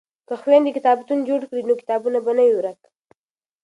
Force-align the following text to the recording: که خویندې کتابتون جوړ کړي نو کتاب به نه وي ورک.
که 0.27 0.33
خویندې 0.41 0.71
کتابتون 0.77 1.19
جوړ 1.29 1.41
کړي 1.49 1.63
نو 1.69 1.73
کتاب 1.81 1.99
به 2.03 2.09
نه 2.15 2.19
وي 2.37 2.51
ورک. 2.55 2.79